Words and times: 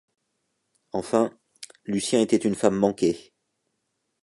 Enfin, 0.93 1.31
Lucien 1.85 2.21
était 2.21 2.35
une 2.37 2.55
femme 2.55 2.75
manquée. 2.75 3.35